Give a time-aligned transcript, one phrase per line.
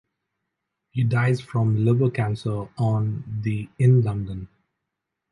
[0.89, 4.47] He dies from liver cancer on the in London.